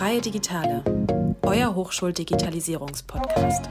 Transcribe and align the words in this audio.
Freie 0.00 0.22
Digitale, 0.22 0.82
euer 1.42 1.74
Hochschuldigitalisierungspodcast. 1.74 3.68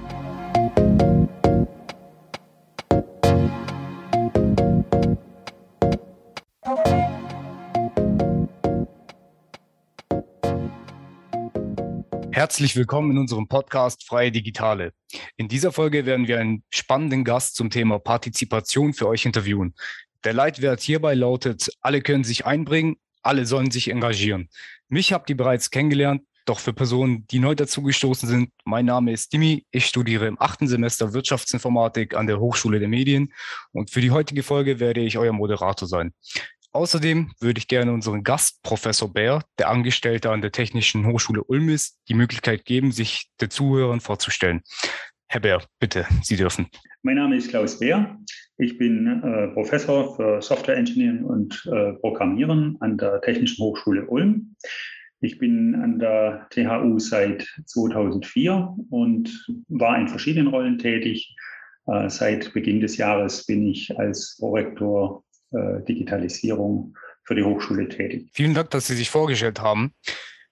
Herzlich 12.31 12.75
willkommen 12.75 13.09
in 13.09 13.17
unserem 13.17 13.47
Podcast 13.47 14.05
Freie 14.05 14.31
Digitale. 14.31 14.93
In 15.35 15.47
dieser 15.47 15.71
Folge 15.71 16.05
werden 16.05 16.27
wir 16.27 16.39
einen 16.39 16.63
spannenden 16.69 17.23
Gast 17.23 17.55
zum 17.55 17.71
Thema 17.71 17.97
Partizipation 17.97 18.93
für 18.93 19.07
euch 19.07 19.25
interviewen. 19.25 19.73
Der 20.23 20.33
Leitwert 20.33 20.81
hierbei 20.81 21.15
lautet, 21.15 21.71
alle 21.81 22.03
können 22.03 22.23
sich 22.23 22.45
einbringen, 22.45 22.97
alle 23.23 23.45
sollen 23.45 23.71
sich 23.71 23.89
engagieren. 23.89 24.49
Mich 24.87 25.13
habt 25.13 25.29
ihr 25.29 25.37
bereits 25.37 25.69
kennengelernt, 25.69 26.23
doch 26.49 26.59
für 26.59 26.73
Personen, 26.73 27.27
die 27.27 27.39
neu 27.39 27.53
dazugestoßen 27.53 28.27
sind, 28.27 28.49
mein 28.65 28.85
Name 28.85 29.11
ist 29.11 29.31
Dimi. 29.31 29.65
Ich 29.71 29.85
studiere 29.85 30.25
im 30.25 30.41
achten 30.41 30.67
Semester 30.67 31.13
Wirtschaftsinformatik 31.13 32.15
an 32.15 32.25
der 32.25 32.39
Hochschule 32.39 32.79
der 32.79 32.89
Medien 32.89 33.31
und 33.71 33.91
für 33.91 34.01
die 34.01 34.11
heutige 34.11 34.41
Folge 34.41 34.79
werde 34.79 35.01
ich 35.01 35.17
euer 35.17 35.31
Moderator 35.31 35.87
sein. 35.87 36.11
Außerdem 36.71 37.31
würde 37.39 37.59
ich 37.59 37.67
gerne 37.67 37.93
unseren 37.93 38.23
Gast, 38.23 38.61
Professor 38.63 39.11
Bär, 39.11 39.43
der 39.59 39.69
Angestellte 39.69 40.31
an 40.31 40.41
der 40.41 40.51
Technischen 40.51 41.05
Hochschule 41.05 41.43
Ulm 41.43 41.69
ist, 41.69 41.99
die 42.09 42.13
Möglichkeit 42.15 42.65
geben, 42.65 42.91
sich 42.91 43.29
den 43.39 43.49
Zuhörern 43.49 43.99
vorzustellen. 43.99 44.61
Herr 45.27 45.41
Bär, 45.41 45.63
bitte, 45.79 46.07
Sie 46.23 46.35
dürfen. 46.35 46.67
Mein 47.03 47.15
Name 47.15 47.37
ist 47.37 47.49
Klaus 47.49 47.79
Bär. 47.79 48.17
Ich 48.57 48.77
bin 48.77 49.21
äh, 49.23 49.53
Professor 49.53 50.15
für 50.15 50.41
Software 50.41 50.77
Engineering 50.77 51.23
und 51.23 51.69
äh, 51.71 51.93
Programmieren 51.93 52.77
an 52.81 52.97
der 52.97 53.21
Technischen 53.21 53.63
Hochschule 53.63 54.05
Ulm. 54.07 54.55
Ich 55.21 55.37
bin 55.37 55.75
an 55.75 55.99
der 55.99 56.47
THU 56.49 56.97
seit 56.99 57.47
2004 57.65 58.75
und 58.89 59.45
war 59.67 59.99
in 59.99 60.07
verschiedenen 60.07 60.47
Rollen 60.47 60.77
tätig. 60.77 61.35
Äh, 61.87 62.09
seit 62.09 62.53
Beginn 62.53 62.79
des 62.79 62.97
Jahres 62.97 63.45
bin 63.45 63.67
ich 63.67 63.97
als 63.99 64.37
Prorektor 64.39 65.23
äh, 65.51 65.83
Digitalisierung 65.87 66.95
für 67.23 67.35
die 67.35 67.43
Hochschule 67.43 67.89
tätig. 67.89 68.29
Vielen 68.33 68.53
Dank, 68.53 68.69
dass 68.69 68.87
Sie 68.87 68.95
sich 68.95 69.09
vorgestellt 69.09 69.59
haben. 69.59 69.93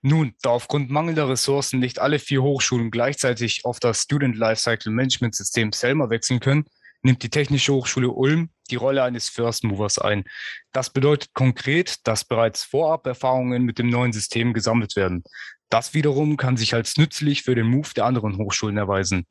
Nun, 0.02 0.34
da 0.42 0.52
aufgrund 0.52 0.90
mangelnder 0.90 1.30
Ressourcen 1.30 1.80
nicht 1.80 2.00
alle 2.00 2.20
vier 2.20 2.44
Hochschulen 2.44 2.92
gleichzeitig 2.92 3.66
auf 3.66 3.80
das 3.80 4.02
Student 4.02 4.38
Lifecycle 4.38 4.92
Management 4.92 5.36
System 5.36 5.72
Selma 5.72 6.10
wechseln 6.10 6.40
können, 6.40 6.66
nimmt 7.04 7.24
die 7.24 7.30
Technische 7.30 7.74
Hochschule 7.74 8.10
Ulm 8.10 8.50
die 8.68 8.76
Rolle 8.76 9.04
eines 9.04 9.30
First 9.30 9.64
Movers 9.64 10.00
ein. 10.00 10.24
Das 10.72 10.90
bedeutet 10.92 11.34
konkret, 11.34 12.08
dass 12.08 12.26
bereits 12.26 12.64
vorab 12.64 13.08
Erfahrungen 13.08 13.64
mit 13.64 13.80
dem 13.80 13.90
neuen 13.90 14.14
System 14.14 14.54
gesammelt 14.54 14.96
werden. 14.96 15.24
Das 15.70 15.94
wiederum 15.94 16.38
kann 16.38 16.56
sich 16.56 16.74
als 16.74 16.98
nützlich 16.98 17.44
für 17.44 17.56
den 17.56 17.68
Move 17.68 17.90
der 17.96 18.06
anderen 18.06 18.38
Hochschulen 18.38 18.78
erweisen. 18.78 19.26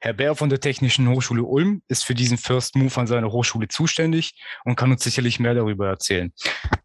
Herr 0.00 0.14
Bär 0.14 0.34
von 0.34 0.48
der 0.48 0.60
Technischen 0.60 1.08
Hochschule 1.08 1.42
Ulm 1.42 1.82
ist 1.88 2.04
für 2.04 2.14
diesen 2.14 2.38
First 2.38 2.76
Move 2.76 2.96
an 2.98 3.06
seiner 3.06 3.30
Hochschule 3.30 3.68
zuständig 3.68 4.32
und 4.64 4.76
kann 4.76 4.90
uns 4.90 5.04
sicherlich 5.04 5.38
mehr 5.38 5.54
darüber 5.54 5.88
erzählen. 5.88 6.32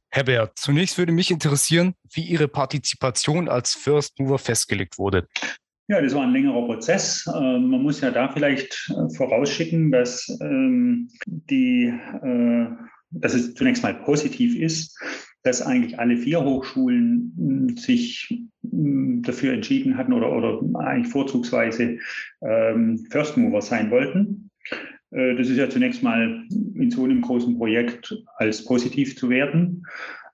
Herr 0.10 0.24
Bär, 0.24 0.52
zunächst 0.56 0.98
würde 0.98 1.12
mich 1.12 1.32
interessieren, 1.32 1.94
wie 2.12 2.24
Ihre 2.24 2.48
Partizipation 2.48 3.48
als 3.48 3.76
First 3.76 4.20
Mover 4.20 4.40
festgelegt 4.40 4.98
wurde. 4.98 5.28
Ja, 5.90 6.02
das 6.02 6.14
war 6.14 6.24
ein 6.24 6.34
längerer 6.34 6.66
Prozess. 6.66 7.26
Ähm, 7.34 7.70
man 7.70 7.82
muss 7.82 8.02
ja 8.02 8.12
da 8.12 8.28
vielleicht 8.28 8.92
äh, 8.92 9.16
vorausschicken, 9.16 9.90
dass 9.90 10.28
ähm, 10.42 11.08
die, 11.26 11.86
äh, 11.86 12.68
dass 13.12 13.34
es 13.34 13.54
zunächst 13.54 13.84
mal 13.84 13.94
positiv 13.94 14.58
ist, 14.58 15.00
dass 15.44 15.62
eigentlich 15.62 15.98
alle 15.98 16.18
vier 16.18 16.44
Hochschulen 16.44 17.34
hm, 17.38 17.78
sich 17.78 18.28
hm, 18.70 19.22
dafür 19.22 19.54
entschieden 19.54 19.98
hatten 19.98 20.12
oder, 20.12 20.30
oder 20.36 20.60
eigentlich 20.78 21.08
vorzugsweise 21.08 22.00
ähm, 22.42 23.08
First 23.10 23.38
Mover 23.38 23.62
sein 23.62 23.90
wollten. 23.90 24.50
Äh, 25.12 25.36
das 25.38 25.48
ist 25.48 25.56
ja 25.56 25.70
zunächst 25.70 26.04
mal 26.04 26.44
in 26.74 26.92
so 26.92 27.06
einem 27.06 27.22
großen 27.22 27.58
Projekt 27.58 28.14
als 28.36 28.66
positiv 28.66 29.16
zu 29.16 29.30
werten. 29.30 29.84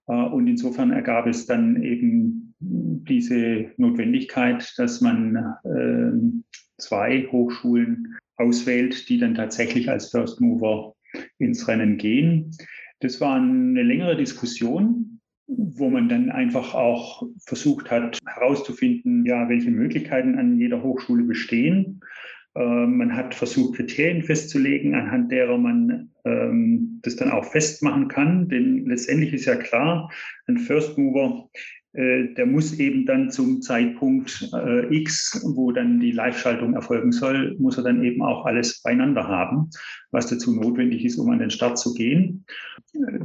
Und 0.05 0.47
insofern 0.47 0.91
ergab 0.91 1.27
es 1.27 1.45
dann 1.45 1.81
eben 1.81 2.42
diese 2.63 3.71
Notwendigkeit, 3.77 4.73
dass 4.77 5.01
man 5.01 5.35
äh, 5.63 6.81
zwei 6.81 7.27
Hochschulen 7.31 8.15
auswählt, 8.37 9.09
die 9.09 9.19
dann 9.19 9.35
tatsächlich 9.35 9.89
als 9.89 10.11
First 10.11 10.41
Mover 10.41 10.95
ins 11.37 11.67
Rennen 11.67 11.97
gehen. 11.97 12.51
Das 12.99 13.19
war 13.21 13.35
eine 13.35 13.83
längere 13.83 14.15
Diskussion, 14.15 15.19
wo 15.47 15.89
man 15.89 16.09
dann 16.09 16.29
einfach 16.31 16.73
auch 16.73 17.23
versucht 17.45 17.91
hat 17.91 18.17
herauszufinden, 18.25 19.25
ja, 19.25 19.49
welche 19.49 19.71
Möglichkeiten 19.71 20.37
an 20.39 20.57
jeder 20.57 20.81
Hochschule 20.81 21.23
bestehen. 21.23 21.99
Äh, 22.55 22.85
man 22.85 23.15
hat 23.15 23.35
versucht, 23.35 23.75
Kriterien 23.75 24.23
festzulegen, 24.23 24.95
anhand 24.95 25.31
derer 25.31 25.57
man 25.57 26.11
ähm, 26.25 26.99
das 27.03 27.15
dann 27.15 27.31
auch 27.31 27.45
festmachen 27.45 28.07
kann. 28.07 28.47
Denn 28.47 28.85
letztendlich 28.85 29.33
ist 29.33 29.45
ja 29.45 29.55
klar, 29.55 30.11
ein 30.47 30.57
First 30.57 30.97
Mover 30.97 31.49
der 31.93 32.45
muss 32.47 32.79
eben 32.79 33.05
dann 33.05 33.29
zum 33.29 33.61
Zeitpunkt 33.61 34.49
äh, 34.53 34.95
X, 34.95 35.43
wo 35.55 35.71
dann 35.71 35.99
die 35.99 36.11
Live-Schaltung 36.11 36.73
erfolgen 36.73 37.11
soll, 37.11 37.55
muss 37.59 37.77
er 37.77 37.83
dann 37.83 38.03
eben 38.03 38.23
auch 38.23 38.45
alles 38.45 38.81
beieinander 38.81 39.27
haben, 39.27 39.69
was 40.11 40.27
dazu 40.27 40.55
notwendig 40.55 41.05
ist, 41.05 41.17
um 41.19 41.29
an 41.29 41.39
den 41.39 41.51
Start 41.51 41.77
zu 41.77 41.93
gehen. 41.93 42.45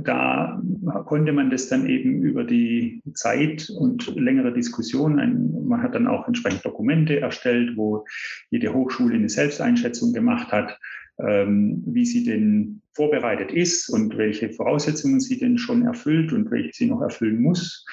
Da 0.02 0.62
konnte 1.06 1.32
man 1.32 1.50
das 1.50 1.68
dann 1.68 1.86
eben 1.86 2.22
über 2.22 2.44
die 2.44 3.02
Zeit 3.14 3.70
und 3.70 4.14
längere 4.16 4.52
Diskussionen, 4.52 5.66
man 5.66 5.82
hat 5.82 5.94
dann 5.94 6.06
auch 6.06 6.26
entsprechend 6.26 6.64
Dokumente 6.64 7.20
erstellt, 7.20 7.76
wo 7.76 8.04
jede 8.50 8.74
Hochschule 8.74 9.14
eine 9.14 9.28
Selbsteinschätzung 9.28 10.12
gemacht 10.12 10.52
hat, 10.52 10.78
ähm, 11.20 11.82
wie 11.86 12.06
sie 12.06 12.24
denn 12.24 12.82
vorbereitet 12.92 13.52
ist 13.52 13.88
und 13.88 14.16
welche 14.16 14.50
Voraussetzungen 14.50 15.20
sie 15.20 15.38
denn 15.38 15.58
schon 15.58 15.84
erfüllt 15.84 16.32
und 16.32 16.50
welche 16.50 16.72
sie 16.72 16.86
noch 16.86 17.00
erfüllen 17.00 17.40
muss. 17.40 17.84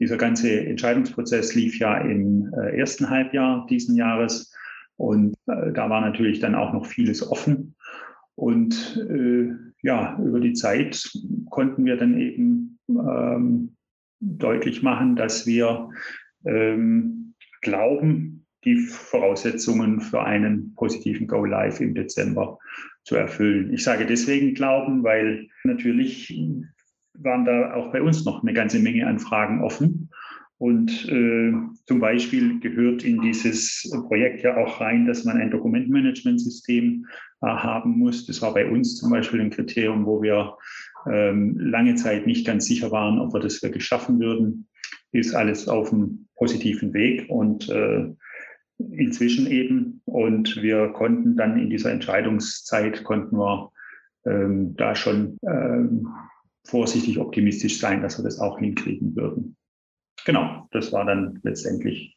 Dieser 0.00 0.16
ganze 0.16 0.66
Entscheidungsprozess 0.66 1.54
lief 1.54 1.78
ja 1.78 1.98
im 1.98 2.52
äh, 2.54 2.78
ersten 2.78 3.10
Halbjahr 3.10 3.66
diesen 3.68 3.96
Jahres 3.96 4.52
und 4.96 5.34
äh, 5.46 5.72
da 5.72 5.90
war 5.90 6.00
natürlich 6.00 6.40
dann 6.40 6.54
auch 6.54 6.72
noch 6.72 6.86
vieles 6.86 7.26
offen. 7.28 7.74
Und 8.34 8.96
äh, 9.08 9.52
ja, 9.82 10.18
über 10.18 10.40
die 10.40 10.54
Zeit 10.54 11.10
konnten 11.50 11.84
wir 11.84 11.96
dann 11.96 12.18
eben 12.18 12.78
ähm, 12.88 13.76
deutlich 14.20 14.82
machen, 14.82 15.16
dass 15.16 15.46
wir 15.46 15.90
ähm, 16.44 17.34
glauben, 17.60 18.46
die 18.64 18.76
Voraussetzungen 18.76 20.00
für 20.00 20.22
einen 20.22 20.74
positiven 20.74 21.26
Go 21.26 21.44
Live 21.44 21.80
im 21.80 21.94
Dezember 21.94 22.58
zu 23.04 23.14
erfüllen. 23.16 23.72
Ich 23.72 23.84
sage 23.84 24.06
deswegen 24.06 24.54
glauben, 24.54 25.02
weil 25.04 25.48
natürlich 25.64 26.34
waren 27.14 27.44
da 27.44 27.74
auch 27.74 27.92
bei 27.92 28.02
uns 28.02 28.24
noch 28.24 28.42
eine 28.42 28.52
ganze 28.52 28.78
Menge 28.78 29.06
an 29.06 29.18
Fragen 29.18 29.62
offen. 29.62 30.10
Und 30.58 31.08
äh, 31.08 31.52
zum 31.86 32.00
Beispiel 32.00 32.60
gehört 32.60 33.02
in 33.02 33.20
dieses 33.20 33.90
Projekt 34.06 34.42
ja 34.42 34.56
auch 34.56 34.80
rein, 34.80 35.04
dass 35.04 35.24
man 35.24 35.36
ein 35.36 35.50
Dokumentmanagementsystem 35.50 37.06
äh, 37.42 37.46
haben 37.46 37.98
muss. 37.98 38.26
Das 38.26 38.40
war 38.40 38.54
bei 38.54 38.70
uns 38.70 38.96
zum 38.96 39.10
Beispiel 39.10 39.40
ein 39.40 39.50
Kriterium, 39.50 40.06
wo 40.06 40.22
wir 40.22 40.56
ähm, 41.10 41.58
lange 41.58 41.96
Zeit 41.96 42.26
nicht 42.26 42.46
ganz 42.46 42.66
sicher 42.66 42.90
waren, 42.92 43.18
ob 43.18 43.34
wir 43.34 43.40
das 43.40 43.62
wirklich 43.62 43.84
schaffen 43.84 44.20
würden. 44.20 44.66
Ist 45.12 45.34
alles 45.34 45.68
auf 45.68 45.92
einem 45.92 46.28
positiven 46.36 46.94
Weg 46.94 47.28
und 47.28 47.68
äh, 47.68 48.06
inzwischen 48.78 49.46
eben. 49.46 50.02
Und 50.04 50.62
wir 50.62 50.88
konnten 50.88 51.36
dann 51.36 51.58
in 51.58 51.70
dieser 51.70 51.90
Entscheidungszeit, 51.90 53.04
konnten 53.04 53.36
wir 53.36 53.70
ähm, 54.24 54.74
da 54.76 54.94
schon 54.94 55.36
ähm, 55.46 56.08
vorsichtig 56.66 57.18
optimistisch 57.18 57.78
sein, 57.78 58.02
dass 58.02 58.18
wir 58.18 58.24
das 58.24 58.38
auch 58.38 58.58
hinkriegen 58.58 59.14
würden. 59.16 59.56
Genau, 60.24 60.66
das 60.70 60.92
war 60.92 61.04
dann 61.04 61.40
letztendlich 61.42 62.16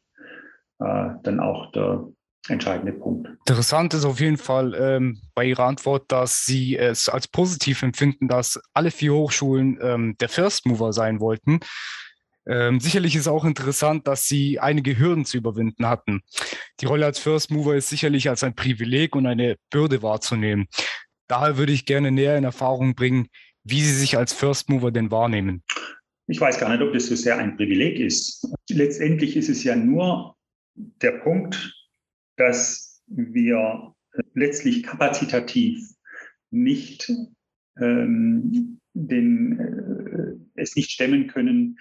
äh, 0.80 1.10
dann 1.22 1.40
auch 1.40 1.70
der 1.72 2.08
entscheidende 2.48 2.92
Punkt. 2.92 3.28
Interessant 3.46 3.92
ist 3.94 4.04
auf 4.04 4.20
jeden 4.20 4.38
Fall 4.38 4.74
ähm, 4.74 5.20
bei 5.34 5.44
Ihrer 5.44 5.64
Antwort, 5.64 6.10
dass 6.10 6.44
Sie 6.44 6.76
es 6.76 7.08
als 7.08 7.28
positiv 7.28 7.82
empfinden, 7.82 8.28
dass 8.28 8.60
alle 8.72 8.90
vier 8.90 9.12
Hochschulen 9.12 9.78
ähm, 9.82 10.16
der 10.18 10.28
First 10.28 10.64
Mover 10.66 10.92
sein 10.92 11.20
wollten. 11.20 11.60
Ähm, 12.46 12.80
sicherlich 12.80 13.14
ist 13.14 13.28
auch 13.28 13.44
interessant, 13.44 14.06
dass 14.06 14.26
Sie 14.26 14.58
einige 14.58 14.98
Hürden 14.98 15.26
zu 15.26 15.36
überwinden 15.36 15.86
hatten. 15.86 16.22
Die 16.80 16.86
Rolle 16.86 17.04
als 17.04 17.18
First 17.18 17.50
Mover 17.50 17.76
ist 17.76 17.90
sicherlich 17.90 18.30
als 18.30 18.42
ein 18.42 18.54
Privileg 18.54 19.14
und 19.14 19.26
eine 19.26 19.56
Bürde 19.70 20.02
wahrzunehmen. 20.02 20.66
Daher 21.26 21.58
würde 21.58 21.72
ich 21.72 21.84
gerne 21.84 22.10
näher 22.10 22.38
in 22.38 22.44
Erfahrung 22.44 22.94
bringen, 22.94 23.28
wie 23.70 23.80
Sie 23.80 23.94
sich 23.94 24.16
als 24.16 24.32
First 24.32 24.68
Mover 24.68 24.90
denn 24.90 25.10
wahrnehmen. 25.10 25.62
Ich 26.26 26.40
weiß 26.40 26.58
gar 26.58 26.70
nicht, 26.70 26.82
ob 26.82 26.92
das 26.92 27.06
so 27.06 27.14
sehr 27.14 27.38
ein 27.38 27.56
Privileg 27.56 27.98
ist. 27.98 28.46
Letztendlich 28.70 29.36
ist 29.36 29.48
es 29.48 29.64
ja 29.64 29.74
nur 29.74 30.36
der 30.74 31.12
Punkt, 31.12 31.74
dass 32.36 33.02
wir 33.06 33.94
letztlich 34.34 34.82
kapazitativ 34.82 35.80
nicht 36.50 37.10
ähm, 37.80 38.78
den, 38.94 39.58
äh, 39.58 40.60
es 40.60 40.76
nicht 40.76 40.90
stemmen 40.90 41.26
können, 41.28 41.78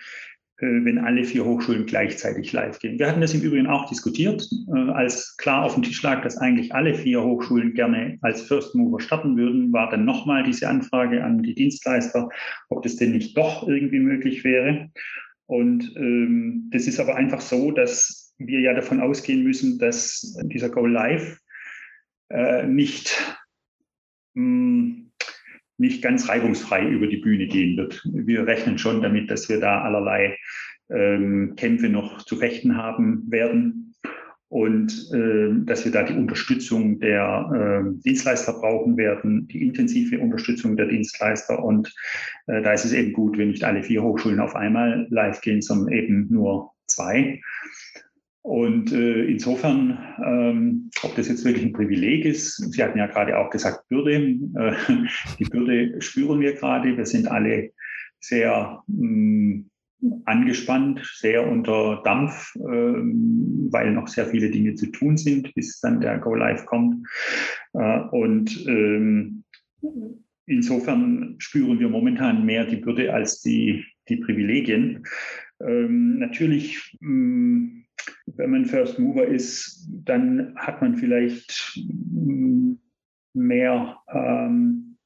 wenn 0.59 0.97
alle 0.97 1.23
vier 1.23 1.45
Hochschulen 1.45 1.85
gleichzeitig 1.85 2.51
live 2.51 2.79
gehen. 2.79 2.97
Wir 2.97 3.07
hatten 3.07 3.21
das 3.21 3.33
im 3.33 3.41
Übrigen 3.41 3.67
auch 3.67 3.87
diskutiert, 3.87 4.47
äh, 4.73 4.91
als 4.91 5.37
klar 5.37 5.63
auf 5.63 5.75
dem 5.75 5.83
Tisch 5.83 6.01
lag, 6.01 6.23
dass 6.23 6.37
eigentlich 6.37 6.73
alle 6.73 6.95
vier 6.95 7.23
Hochschulen 7.23 7.73
gerne 7.73 8.17
als 8.21 8.41
First 8.41 8.73
Mover 8.73 8.99
starten 8.99 9.37
würden, 9.37 9.71
war 9.71 9.89
dann 9.89 10.05
nochmal 10.05 10.43
diese 10.43 10.67
Anfrage 10.67 11.23
an 11.23 11.43
die 11.43 11.53
Dienstleister, 11.53 12.29
ob 12.69 12.81
das 12.81 12.95
denn 12.95 13.11
nicht 13.11 13.37
doch 13.37 13.67
irgendwie 13.67 13.99
möglich 13.99 14.43
wäre. 14.43 14.89
Und 15.45 15.95
ähm, 15.95 16.69
das 16.71 16.87
ist 16.87 16.99
aber 16.99 17.15
einfach 17.15 17.41
so, 17.41 17.71
dass 17.71 18.33
wir 18.39 18.59
ja 18.59 18.73
davon 18.73 18.99
ausgehen 18.99 19.43
müssen, 19.43 19.77
dass 19.79 20.37
dieser 20.43 20.69
Go 20.69 20.85
Live 20.85 21.39
äh, 22.29 22.65
nicht 22.67 23.15
mh, 24.33 24.43
hm, 24.43 25.06
nicht 25.77 26.01
ganz 26.01 26.27
reibungsfrei 26.27 26.87
über 26.87 27.07
die 27.07 27.17
Bühne 27.17 27.47
gehen 27.47 27.77
wird. 27.77 28.03
Wir 28.11 28.45
rechnen 28.45 28.77
schon 28.77 29.01
damit, 29.01 29.29
dass 29.29 29.47
wir 29.49 29.59
da 29.59 29.81
allerlei 29.81 30.37
ähm, 30.89 31.53
Kämpfe 31.55 31.89
noch 31.89 32.23
zu 32.23 32.37
fechten 32.37 32.77
haben 32.77 33.29
werden 33.29 33.87
und 34.49 35.11
äh, 35.13 35.49
dass 35.65 35.83
wir 35.83 35.91
da 35.91 36.03
die 36.03 36.13
Unterstützung 36.13 36.99
der 36.99 37.83
äh, 37.85 38.01
Dienstleister 38.03 38.53
brauchen 38.53 38.95
werden, 38.95 39.47
die 39.47 39.61
intensive 39.61 40.19
Unterstützung 40.19 40.77
der 40.77 40.87
Dienstleister. 40.87 41.63
Und 41.63 41.93
äh, 42.47 42.61
da 42.61 42.71
ist 42.71 42.85
es 42.85 42.93
eben 42.93 43.11
gut, 43.11 43.37
wenn 43.37 43.49
nicht 43.49 43.63
alle 43.63 43.83
vier 43.83 44.03
Hochschulen 44.03 44.39
auf 44.39 44.55
einmal 44.55 45.07
live 45.09 45.41
gehen, 45.41 45.61
sondern 45.61 45.93
eben 45.93 46.27
nur 46.29 46.71
zwei. 46.85 47.41
Und 48.47 48.93
äh, 48.93 49.25
insofern, 49.25 49.99
ähm, 50.25 50.89
ob 51.03 51.13
das 51.17 51.27
jetzt 51.27 51.43
wirklich 51.43 51.65
ein 51.65 51.73
Privileg 51.73 52.23
ist, 52.23 52.55
Sie 52.55 52.81
hatten 52.81 52.97
ja 52.97 53.07
gerade 53.07 53.37
auch 53.37 53.49
gesagt, 53.49 53.89
Bürde. 53.89 54.13
Äh, 54.13 54.73
die 55.37 55.43
Bürde 55.43 56.01
spüren 56.01 56.39
wir 56.39 56.53
gerade. 56.53 56.95
Wir 56.95 57.05
sind 57.05 57.27
alle 57.27 57.71
sehr 58.21 58.81
mh, 58.87 59.65
mm, 59.99 60.21
angespannt, 60.23 61.01
sehr 61.17 61.45
unter 61.45 62.01
Dampf, 62.05 62.55
äh, 62.55 62.61
weil 62.61 63.91
noch 63.91 64.07
sehr 64.07 64.27
viele 64.27 64.49
Dinge 64.49 64.75
zu 64.75 64.85
tun 64.93 65.17
sind, 65.17 65.53
bis 65.53 65.81
dann 65.81 65.99
der 65.99 66.17
Go 66.19 66.33
Live 66.33 66.65
kommt. 66.67 67.05
Äh, 67.73 67.99
und 68.11 68.65
ähm, 68.65 69.43
insofern 70.45 71.35
spüren 71.39 71.81
wir 71.81 71.89
momentan 71.89 72.45
mehr 72.45 72.63
die 72.63 72.77
Bürde 72.77 73.13
als 73.13 73.41
die, 73.41 73.83
die 74.07 74.15
Privilegien. 74.15 75.03
Ähm, 75.59 76.17
natürlich 76.19 76.97
mh, 77.01 77.11
mm, 77.11 77.76
wenn 78.35 78.51
man 78.51 78.65
First 78.65 78.99
Mover 78.99 79.25
ist, 79.25 79.87
dann 80.03 80.53
hat 80.57 80.81
man 80.81 80.97
vielleicht 80.97 81.79
mehr, 83.33 83.97
ähm, 84.13 84.97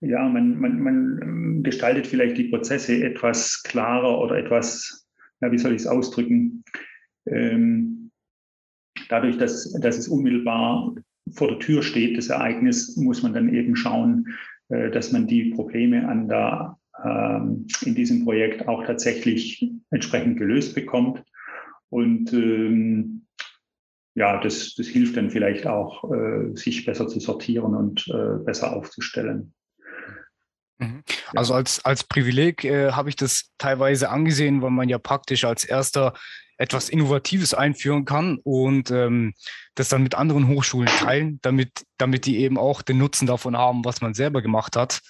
ja, 0.00 0.28
man, 0.28 0.58
man, 0.60 0.80
man 0.80 1.62
gestaltet 1.62 2.06
vielleicht 2.06 2.36
die 2.36 2.48
Prozesse 2.48 3.02
etwas 3.02 3.62
klarer 3.62 4.20
oder 4.20 4.36
etwas, 4.36 5.08
ja, 5.40 5.50
wie 5.50 5.58
soll 5.58 5.72
ich 5.72 5.82
es 5.82 5.86
ausdrücken, 5.86 6.64
ähm, 7.26 8.10
dadurch, 9.08 9.38
dass, 9.38 9.72
dass 9.80 9.98
es 9.98 10.08
unmittelbar 10.08 10.94
vor 11.32 11.48
der 11.48 11.58
Tür 11.58 11.82
steht, 11.82 12.16
das 12.16 12.28
Ereignis, 12.28 12.96
muss 12.96 13.22
man 13.22 13.32
dann 13.32 13.52
eben 13.52 13.76
schauen, 13.76 14.26
äh, 14.68 14.90
dass 14.90 15.12
man 15.12 15.26
die 15.26 15.50
Probleme 15.50 16.08
an 16.08 16.28
der, 16.28 16.78
ähm, 17.04 17.66
in 17.84 17.94
diesem 17.94 18.24
Projekt 18.24 18.68
auch 18.68 18.84
tatsächlich 18.84 19.72
entsprechend 19.90 20.38
gelöst 20.38 20.74
bekommt. 20.74 21.22
Und 21.90 22.32
ähm, 22.32 23.26
ja, 24.14 24.40
das, 24.40 24.74
das 24.74 24.86
hilft 24.86 25.16
dann 25.16 25.30
vielleicht 25.30 25.66
auch, 25.66 26.10
äh, 26.10 26.56
sich 26.56 26.84
besser 26.86 27.06
zu 27.06 27.20
sortieren 27.20 27.74
und 27.74 28.06
äh, 28.08 28.42
besser 28.44 28.74
aufzustellen. 28.74 29.52
Mhm. 30.78 31.02
Also 31.34 31.54
als, 31.54 31.84
als 31.84 32.04
Privileg 32.04 32.64
äh, 32.64 32.92
habe 32.92 33.08
ich 33.08 33.16
das 33.16 33.50
teilweise 33.58 34.10
angesehen, 34.10 34.62
weil 34.62 34.70
man 34.70 34.88
ja 34.88 34.98
praktisch 34.98 35.44
als 35.44 35.64
erster 35.64 36.14
etwas 36.58 36.88
Innovatives 36.88 37.52
einführen 37.52 38.06
kann 38.06 38.38
und 38.42 38.90
ähm, 38.90 39.34
das 39.74 39.90
dann 39.90 40.02
mit 40.02 40.14
anderen 40.14 40.48
Hochschulen 40.48 40.88
teilen, 40.88 41.38
damit, 41.42 41.84
damit 41.98 42.24
die 42.24 42.38
eben 42.38 42.58
auch 42.58 42.82
den 42.82 42.98
Nutzen 42.98 43.26
davon 43.26 43.56
haben, 43.56 43.84
was 43.84 44.00
man 44.00 44.14
selber 44.14 44.40
gemacht 44.40 44.76
hat. 44.76 45.00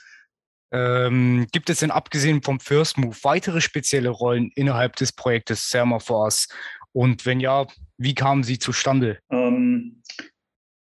Ähm, 0.73 1.47
gibt 1.53 1.71
es 1.71 1.81
denn 1.81 1.91
abgesehen 1.91 2.43
vom 2.43 2.61
First 2.61 2.99
Move 2.99 3.17
weitere 3.23 3.61
spezielle 3.61 4.11
Rollen 4.11 4.51
innerhalb 4.55 4.97
des 4.97 5.13
Projektes 5.13 5.71
Thermoforce? 5.71 6.49
Und 6.93 7.27
wenn 7.27 7.41
ja, 7.41 7.67
wie 7.99 8.15
kamen 8.15 8.43
sie 8.43 8.59
zustande? 8.59 9.19
Ähm, 9.31 10.03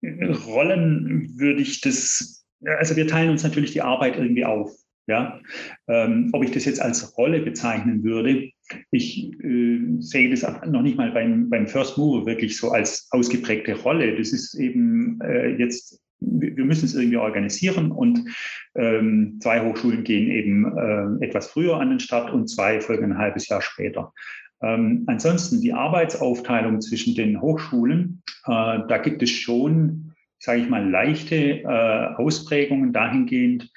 Rollen 0.02 1.38
würde 1.38 1.62
ich 1.62 1.80
das, 1.80 2.44
also 2.64 2.96
wir 2.96 3.06
teilen 3.06 3.30
uns 3.30 3.44
natürlich 3.44 3.72
die 3.72 3.82
Arbeit 3.82 4.16
irgendwie 4.16 4.44
auf. 4.44 4.72
Ja, 5.08 5.40
ähm, 5.88 6.30
ob 6.32 6.44
ich 6.44 6.52
das 6.52 6.64
jetzt 6.64 6.80
als 6.80 7.18
Rolle 7.18 7.40
bezeichnen 7.40 8.04
würde, 8.04 8.50
ich 8.92 9.32
äh, 9.42 9.80
sehe 9.98 10.30
das 10.30 10.42
noch 10.66 10.82
nicht 10.82 10.96
mal 10.96 11.10
beim, 11.10 11.50
beim 11.50 11.66
First 11.66 11.98
Mover 11.98 12.24
wirklich 12.24 12.56
so 12.56 12.70
als 12.70 13.08
ausgeprägte 13.10 13.74
Rolle. 13.74 14.16
Das 14.16 14.32
ist 14.32 14.54
eben 14.54 15.20
äh, 15.20 15.56
jetzt 15.56 16.00
wir 16.24 16.64
müssen 16.64 16.86
es 16.86 16.94
irgendwie 16.94 17.16
organisieren 17.16 17.90
und 17.92 18.24
ähm, 18.74 19.38
zwei 19.40 19.60
Hochschulen 19.60 20.04
gehen 20.04 20.30
eben 20.30 20.76
äh, 20.76 21.24
etwas 21.24 21.48
früher 21.48 21.78
an 21.78 21.90
den 21.90 22.00
Start 22.00 22.32
und 22.32 22.48
zwei 22.48 22.80
folgen 22.80 23.12
ein 23.12 23.18
halbes 23.18 23.48
Jahr 23.48 23.62
später. 23.62 24.12
Ähm, 24.62 25.04
ansonsten 25.06 25.60
die 25.60 25.72
Arbeitsaufteilung 25.72 26.80
zwischen 26.80 27.14
den 27.14 27.40
Hochschulen, 27.40 28.22
äh, 28.46 28.78
da 28.88 28.98
gibt 28.98 29.22
es 29.22 29.30
schon, 29.30 30.14
sage 30.38 30.60
ich 30.60 30.68
mal, 30.68 30.88
leichte 30.88 31.62
äh, 31.62 32.14
Ausprägungen 32.16 32.92
dahingehend, 32.92 33.70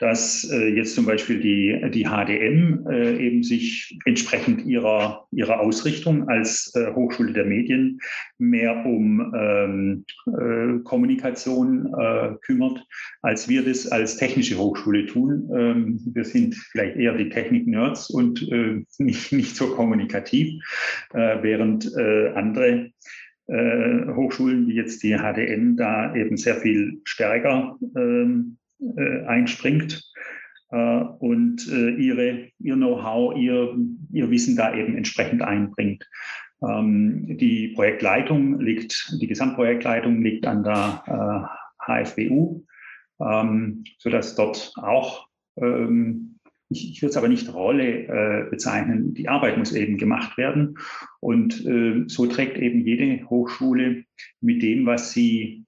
dass 0.00 0.50
äh, 0.50 0.68
jetzt 0.74 0.94
zum 0.94 1.04
Beispiel 1.04 1.40
die, 1.40 1.78
die 1.90 2.04
HDM 2.04 2.86
äh, 2.88 3.16
eben 3.18 3.42
sich 3.42 3.98
entsprechend 4.06 4.64
ihrer, 4.64 5.26
ihrer 5.30 5.60
Ausrichtung 5.60 6.26
als 6.28 6.72
äh, 6.74 6.92
Hochschule 6.94 7.34
der 7.34 7.44
Medien 7.44 8.00
mehr 8.38 8.84
um 8.86 9.32
ähm, 9.36 10.04
äh, 10.26 10.82
Kommunikation 10.84 11.92
äh, 11.94 12.34
kümmert, 12.40 12.82
als 13.20 13.48
wir 13.48 13.62
das 13.62 13.86
als 13.88 14.16
technische 14.16 14.56
Hochschule 14.56 15.04
tun. 15.04 15.50
Ähm, 15.54 16.00
wir 16.14 16.24
sind 16.24 16.54
vielleicht 16.54 16.96
eher 16.96 17.14
die 17.14 17.28
Technik-Nerds 17.28 18.08
und 18.08 18.50
äh, 18.50 18.82
nicht, 18.98 19.32
nicht 19.32 19.54
so 19.54 19.74
kommunikativ, 19.74 20.62
äh, 21.12 21.42
während 21.42 21.94
äh, 21.94 22.30
andere 22.30 22.90
äh, 23.48 24.06
Hochschulen 24.14 24.66
wie 24.68 24.74
jetzt 24.74 25.02
die 25.02 25.16
HDM 25.16 25.76
da 25.76 26.14
eben 26.14 26.38
sehr 26.38 26.56
viel 26.56 27.00
stärker 27.04 27.76
ähm, 27.96 28.56
äh, 28.96 29.24
einspringt 29.26 30.02
äh, 30.70 30.76
und 30.76 31.68
äh, 31.70 31.90
ihre, 31.90 32.48
ihr 32.58 32.74
Know-how, 32.74 33.36
ihr, 33.36 33.76
ihr 34.12 34.30
Wissen 34.30 34.56
da 34.56 34.74
eben 34.74 34.96
entsprechend 34.96 35.42
einbringt. 35.42 36.08
Ähm, 36.62 37.36
die 37.38 37.68
Projektleitung 37.68 38.60
liegt, 38.60 39.16
die 39.20 39.26
Gesamtprojektleitung 39.26 40.22
liegt 40.22 40.46
an 40.46 40.62
der 40.62 41.50
HFWU, 41.78 42.64
ähm, 43.20 43.84
sodass 43.98 44.34
dort 44.34 44.72
auch 44.76 45.26
ähm, 45.56 46.30
ich, 46.70 46.92
ich 46.92 47.02
würde 47.02 47.10
es 47.10 47.16
aber 47.16 47.28
nicht 47.28 47.52
Rolle 47.52 48.06
äh, 48.06 48.48
bezeichnen. 48.48 49.12
Die 49.14 49.28
Arbeit 49.28 49.58
muss 49.58 49.72
eben 49.72 49.98
gemacht 49.98 50.38
werden. 50.38 50.78
Und 51.18 51.64
äh, 51.66 52.04
so 52.06 52.26
trägt 52.26 52.58
eben 52.58 52.80
jede 52.80 53.28
Hochschule 53.28 54.04
mit 54.40 54.62
dem, 54.62 54.86
was 54.86 55.12
sie 55.12 55.64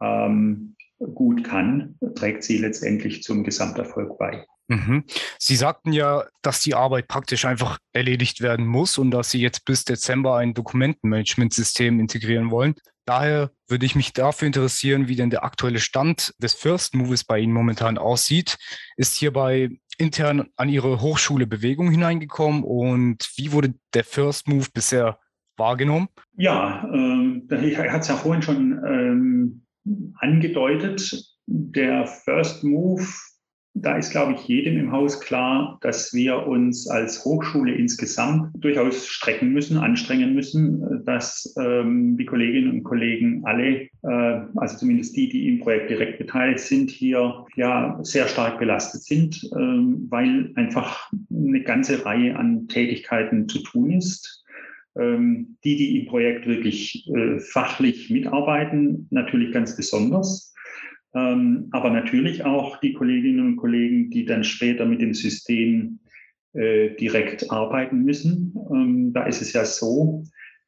ähm, 0.00 0.73
gut 0.98 1.44
kann, 1.44 1.96
trägt 2.14 2.44
sie 2.44 2.58
letztendlich 2.58 3.22
zum 3.22 3.44
Gesamterfolg 3.44 4.18
bei. 4.18 4.44
Mhm. 4.68 5.04
Sie 5.38 5.56
sagten 5.56 5.92
ja, 5.92 6.24
dass 6.42 6.60
die 6.60 6.74
Arbeit 6.74 7.08
praktisch 7.08 7.44
einfach 7.44 7.78
erledigt 7.92 8.40
werden 8.40 8.66
muss 8.66 8.96
und 8.96 9.10
dass 9.10 9.30
Sie 9.30 9.40
jetzt 9.40 9.64
bis 9.66 9.84
Dezember 9.84 10.36
ein 10.36 10.54
Dokumentenmanagementsystem 10.54 12.00
integrieren 12.00 12.50
wollen. 12.50 12.74
Daher 13.04 13.50
würde 13.68 13.84
ich 13.84 13.94
mich 13.94 14.14
dafür 14.14 14.46
interessieren, 14.46 15.08
wie 15.08 15.16
denn 15.16 15.28
der 15.28 15.44
aktuelle 15.44 15.80
Stand 15.80 16.34
des 16.38 16.54
First 16.54 16.94
Moves 16.94 17.24
bei 17.24 17.38
Ihnen 17.38 17.52
momentan 17.52 17.98
aussieht. 17.98 18.56
Ist 18.96 19.16
hierbei 19.16 19.68
intern 19.98 20.48
an 20.56 20.70
Ihre 20.70 21.02
Hochschule 21.02 21.46
Bewegung 21.46 21.90
hineingekommen 21.90 22.64
und 22.64 23.30
wie 23.36 23.52
wurde 23.52 23.74
der 23.92 24.04
First 24.04 24.48
Move 24.48 24.68
bisher 24.72 25.18
wahrgenommen? 25.58 26.08
Ja, 26.36 26.88
ähm, 26.92 27.46
ich 27.62 27.76
hatte 27.76 27.98
es 27.98 28.08
ja 28.08 28.16
vorhin 28.16 28.42
schon 28.42 28.82
ähm, 28.86 29.63
angedeutet. 30.20 31.24
Der 31.46 32.06
First 32.06 32.64
Move, 32.64 33.06
da 33.76 33.96
ist, 33.96 34.12
glaube 34.12 34.34
ich, 34.34 34.46
jedem 34.46 34.78
im 34.78 34.92
Haus 34.92 35.20
klar, 35.20 35.78
dass 35.82 36.14
wir 36.14 36.46
uns 36.46 36.88
als 36.88 37.24
Hochschule 37.24 37.74
insgesamt 37.74 38.52
durchaus 38.62 39.06
strecken 39.06 39.52
müssen, 39.52 39.78
anstrengen 39.78 40.32
müssen, 40.32 41.04
dass 41.04 41.52
ähm, 41.60 42.16
die 42.16 42.24
Kolleginnen 42.24 42.70
und 42.70 42.84
Kollegen 42.84 43.44
alle, 43.44 43.88
äh, 44.02 44.40
also 44.56 44.76
zumindest 44.76 45.16
die, 45.16 45.28
die 45.28 45.48
im 45.48 45.58
Projekt 45.58 45.90
direkt 45.90 46.18
beteiligt 46.18 46.60
sind, 46.60 46.88
hier 46.88 47.44
ja 47.56 47.98
sehr 48.02 48.28
stark 48.28 48.60
belastet 48.60 49.02
sind, 49.02 49.42
äh, 49.42 49.56
weil 49.56 50.52
einfach 50.54 51.10
eine 51.30 51.62
ganze 51.62 52.06
Reihe 52.06 52.36
an 52.36 52.68
Tätigkeiten 52.68 53.48
zu 53.48 53.60
tun 53.60 53.90
ist 53.90 54.43
ähm, 54.98 55.56
die, 55.64 55.76
die 55.76 56.00
im 56.00 56.06
Projekt 56.06 56.46
wirklich 56.46 57.08
äh, 57.14 57.38
fachlich 57.38 58.10
mitarbeiten, 58.10 59.08
natürlich 59.10 59.52
ganz 59.52 59.76
besonders. 59.76 60.54
Ähm, 61.14 61.68
aber 61.70 61.90
natürlich 61.90 62.44
auch 62.44 62.78
die 62.78 62.92
Kolleginnen 62.92 63.46
und 63.46 63.56
Kollegen, 63.56 64.10
die 64.10 64.24
dann 64.24 64.44
später 64.44 64.84
mit 64.84 65.00
dem 65.00 65.14
System 65.14 66.00
äh, 66.54 66.94
direkt 66.96 67.50
arbeiten 67.50 68.02
müssen. 68.02 68.54
Ähm, 68.72 69.12
da 69.12 69.26
ist 69.26 69.42
es 69.42 69.52
ja 69.52 69.64
so, 69.64 70.24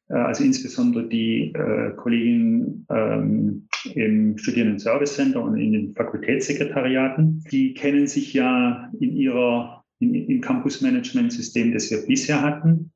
äh, 0.09 0.15
also 0.15 0.43
insbesondere 0.43 1.07
die 1.07 1.53
äh, 1.53 1.91
Kolleginnen 1.95 2.85
ähm, 2.89 3.67
im 3.93 4.37
Studierenden 4.37 4.79
Service 4.79 5.15
Center 5.15 5.43
und 5.43 5.57
in 5.57 5.73
den 5.73 5.93
Fakultätssekretariaten, 5.95 7.43
die 7.51 7.73
kennen 7.73 8.07
sich 8.07 8.33
ja 8.33 8.89
in 8.99 9.15
ihrer, 9.15 9.83
im 9.99 10.41
Campus-Management-System, 10.41 11.73
das 11.73 11.89
wir 11.89 12.05
bisher 12.05 12.41
hatten, 12.41 12.91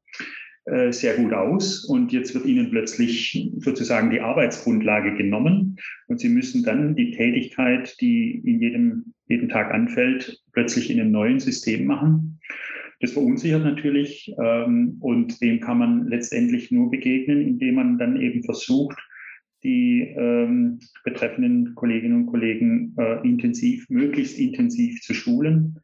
sehr 0.66 1.16
gut 1.16 1.34
aus. 1.34 1.86
Und 1.86 2.12
jetzt 2.12 2.36
wird 2.36 2.46
ihnen 2.46 2.70
plötzlich 2.70 3.52
sozusagen 3.58 4.12
die 4.12 4.22
Arbeitsgrundlage 4.22 5.16
genommen. 5.16 5.78
Und 6.08 6.20
sie 6.20 6.30
müssen 6.30 6.64
dann 6.64 6.96
die 6.96 7.12
Tätigkeit, 7.12 7.96
die 8.00 8.42
in 8.46 8.60
jedem, 8.60 9.14
jeden 9.28 9.50
Tag 9.50 9.74
anfällt, 9.74 10.40
plötzlich 10.54 10.92
in 10.92 11.00
einem 11.00 11.12
neuen 11.12 11.40
System 11.40 11.86
machen. 11.86 12.40
Das 13.02 13.14
verunsichert 13.14 13.64
natürlich 13.64 14.34
ähm, 14.40 14.98
und 15.00 15.42
dem 15.42 15.60
kann 15.60 15.80
man 15.80 16.08
letztendlich 16.08 16.72
nur 16.72 16.92
begegnen, 16.92 17.42
indem 17.42 17.76
man 17.76 17.98
dann 17.98 18.22
eben 18.22 18.44
versucht, 18.44 18.98
die 19.64 20.14
ähm, 20.16 20.80
betreffenden 21.04 21.74
Kolleginnen 21.76 22.18
und 22.18 22.26
Kollegen 22.28 22.96
äh, 22.98 23.28
intensiv, 23.28 23.90
möglichst 23.90 24.38
intensiv 24.38 25.02
zu 25.02 25.14
schulen. 25.16 25.80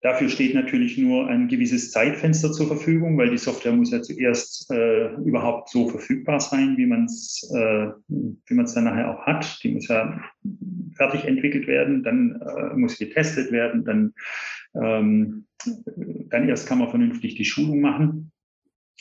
Dafür 0.00 0.28
steht 0.28 0.54
natürlich 0.54 0.96
nur 0.96 1.26
ein 1.26 1.48
gewisses 1.48 1.90
Zeitfenster 1.90 2.52
zur 2.52 2.68
Verfügung, 2.68 3.18
weil 3.18 3.30
die 3.30 3.38
Software 3.38 3.72
muss 3.72 3.90
ja 3.90 4.00
zuerst 4.00 4.70
äh, 4.70 5.12
überhaupt 5.16 5.70
so 5.70 5.88
verfügbar 5.88 6.38
sein, 6.38 6.76
wie 6.76 6.86
man 6.86 7.06
es 7.06 7.50
äh, 7.52 7.88
wie 8.08 8.54
man 8.54 8.66
es 8.66 8.74
dann 8.74 8.84
nachher 8.84 9.10
auch 9.10 9.26
hat. 9.26 9.62
Die 9.64 9.72
muss 9.72 9.88
ja 9.88 10.20
fertig 10.94 11.24
entwickelt 11.24 11.66
werden, 11.66 12.04
dann 12.04 12.40
äh, 12.40 12.76
muss 12.76 12.96
getestet 12.96 13.50
werden, 13.50 13.84
dann 13.84 14.14
ähm, 14.74 15.46
dann 16.30 16.48
erst 16.48 16.68
kann 16.68 16.78
man 16.78 16.90
vernünftig 16.90 17.34
die 17.34 17.44
Schulung 17.44 17.80
machen. 17.80 18.30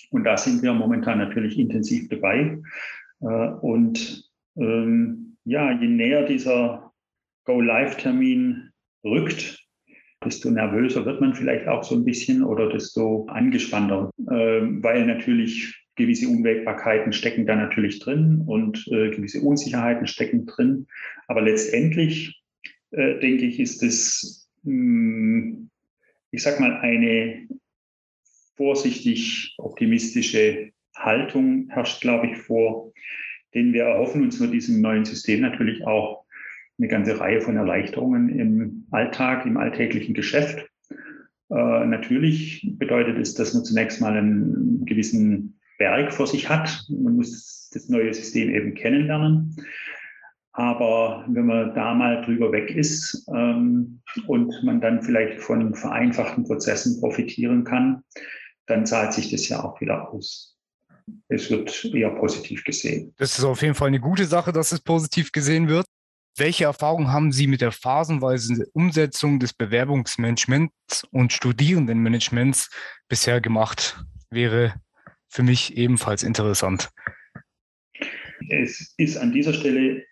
Und 0.10 0.24
da 0.24 0.38
sind 0.38 0.64
wir 0.64 0.74
momentan 0.74 1.20
natürlich 1.20 1.60
intensiv 1.60 2.10
dabei. 2.10 2.60
Äh, 3.22 3.26
und 3.26 4.30
ähm, 4.56 5.38
ja, 5.44 5.72
je 5.72 5.88
näher 5.88 6.26
dieser 6.26 6.92
Go-Live-Termin 7.46 8.72
rückt, 9.04 9.57
desto 10.24 10.50
nervöser 10.50 11.06
wird 11.06 11.22
man 11.22 11.36
vielleicht 11.36 11.68
auch 11.68 11.84
so 11.84 11.96
ein 11.96 12.06
bisschen 12.06 12.44
oder 12.44 12.70
desto 12.70 13.26
angespannter, 13.28 14.10
äh, 14.30 14.62
weil 14.84 15.06
natürlich 15.06 15.76
gewisse 15.96 16.28
Unwägbarkeiten 16.28 17.14
stecken 17.14 17.46
da 17.46 17.56
natürlich 17.56 18.00
drin 18.00 18.44
und 18.46 18.88
äh, 18.88 19.10
gewisse 19.10 19.42
Unsicherheiten 19.42 20.06
stecken 20.08 20.46
drin. 20.46 20.88
Aber 21.28 21.42
letztendlich, 21.42 22.42
äh, 22.92 23.20
denke 23.20 23.46
ich, 23.46 23.60
ist 23.60 23.82
es 23.84 24.48
hm, 24.64 25.70
ich 26.32 26.44
sag 26.44 26.60
mal, 26.60 26.78
eine 26.82 27.48
vorsichtig 28.56 29.56
optimistische 29.58 30.72
Haltung 30.96 31.70
herrscht, 31.70 32.02
glaube 32.02 32.28
ich, 32.28 32.38
vor, 32.38 32.92
denn 33.54 33.74
wir 33.74 33.84
erhoffen 33.84 34.24
uns 34.24 34.40
mit 34.40 34.54
diesem 34.54 34.82
neuen 34.82 35.06
System 35.06 35.42
natürlich 35.42 35.86
auch 35.86 36.26
eine 36.78 36.88
ganze 36.88 37.20
Reihe 37.20 37.42
von 37.42 37.58
Erleichterungen 37.58 38.30
im 38.30 38.88
Alltag, 38.92 39.46
im 39.46 39.58
alltäglichen 39.58 40.14
Geschäft. 40.14 40.68
Äh, 41.50 41.86
natürlich 41.86 42.68
bedeutet 42.78 43.18
es, 43.18 43.34
dass 43.34 43.54
man 43.54 43.64
zunächst 43.64 44.02
mal 44.02 44.16
einen 44.16 44.86
gewissen 44.86 45.60
Berg 45.78 46.14
vor 46.14 46.28
sich 46.28 46.50
hat. 46.50 46.86
Man 46.90 47.16
muss 47.16 47.70
das 47.74 47.90
neue 47.90 48.14
System 48.14 48.50
eben 48.50 48.74
kennenlernen. 48.74 49.56
Aber 50.54 51.24
wenn 51.30 51.46
man 51.46 51.76
da 51.76 51.94
mal 51.94 52.24
drüber 52.24 52.52
weg 52.52 52.76
ist 52.76 53.28
ähm, 53.32 54.02
und 54.26 54.54
man 54.64 54.82
dann 54.82 55.04
vielleicht 55.04 55.40
von 55.40 55.76
vereinfachten 55.76 56.46
Prozessen 56.46 57.00
profitieren 57.00 57.64
kann, 57.64 58.02
dann 58.66 58.86
zahlt 58.86 59.14
sich 59.14 59.30
das 59.30 59.48
ja 59.50 59.64
auch 59.64 59.80
wieder 59.82 60.12
aus. 60.12 60.58
Es 61.30 61.52
wird 61.52 61.86
eher 61.86 62.10
positiv 62.10 62.64
gesehen. 62.64 63.14
Das 63.18 63.38
ist 63.38 63.46
auf 63.46 63.62
jeden 63.62 63.76
Fall 63.76 63.90
eine 63.90 64.00
gute 64.00 64.26
Sache, 64.26 64.52
dass 64.52 64.72
es 64.72 64.82
positiv 64.82 65.32
gesehen 65.32 65.68
wird. 65.68 65.86
Welche 66.40 66.66
Erfahrungen 66.66 67.12
haben 67.12 67.32
Sie 67.32 67.48
mit 67.48 67.62
der 67.62 67.72
phasenweisen 67.72 68.64
Umsetzung 68.74 69.40
des 69.40 69.54
Bewerbungsmanagements 69.54 71.04
und 71.10 71.34
Studierendenmanagements 71.34 72.70
bisher 73.10 73.42
gemacht? 73.42 74.00
Wäre 74.30 74.76
für 75.28 75.42
mich 75.42 75.76
ebenfalls 75.76 76.22
interessant. 76.22 76.90
Es 78.50 78.94
ist 78.98 79.18
an 79.18 79.32
dieser 79.32 79.52
Stelle 79.52 80.04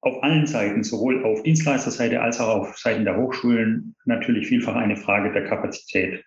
auf 0.00 0.22
allen 0.22 0.46
Seiten, 0.46 0.84
sowohl 0.84 1.24
auf 1.24 1.42
Dienstleisterseite 1.42 2.20
als 2.20 2.38
auch 2.38 2.60
auf 2.60 2.78
Seiten 2.78 3.04
der 3.04 3.16
Hochschulen, 3.16 3.96
natürlich 4.04 4.46
vielfach 4.46 4.76
eine 4.76 4.96
Frage 4.96 5.32
der 5.32 5.44
Kapazität, 5.44 6.22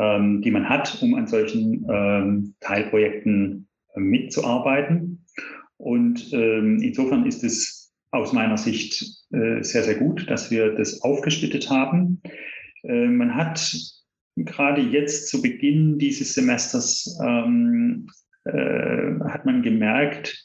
ähm, 0.00 0.40
die 0.40 0.50
man 0.50 0.70
hat, 0.70 1.02
um 1.02 1.14
an 1.16 1.26
solchen 1.26 1.86
ähm, 1.90 2.54
Teilprojekten 2.60 3.68
äh, 3.94 4.00
mitzuarbeiten. 4.00 5.26
Und 5.76 6.32
ähm, 6.32 6.80
insofern 6.80 7.26
ist 7.26 7.44
es 7.44 7.73
aus 8.14 8.32
meiner 8.32 8.56
Sicht 8.56 9.04
äh, 9.32 9.62
sehr, 9.62 9.82
sehr 9.82 9.96
gut, 9.96 10.30
dass 10.30 10.50
wir 10.50 10.74
das 10.74 11.02
aufgesplittet 11.02 11.68
haben. 11.68 12.22
Äh, 12.82 13.06
man 13.06 13.34
hat 13.34 13.76
gerade 14.36 14.80
jetzt 14.80 15.28
zu 15.28 15.42
Beginn 15.42 15.98
dieses 15.98 16.34
Semesters 16.34 17.18
ähm, 17.22 18.08
äh, 18.44 19.18
hat 19.28 19.46
man 19.46 19.62
gemerkt, 19.62 20.44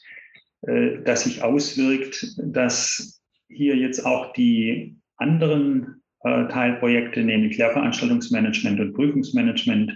äh, 0.62 1.02
das 1.04 1.24
sich 1.24 1.42
auswirkt, 1.42 2.34
dass 2.38 3.22
hier 3.48 3.76
jetzt 3.76 4.06
auch 4.06 4.32
die 4.32 4.96
anderen 5.16 6.02
äh, 6.24 6.46
Teilprojekte, 6.48 7.22
nämlich 7.22 7.58
Lehrveranstaltungsmanagement 7.58 8.80
und 8.80 8.94
Prüfungsmanagement, 8.94 9.92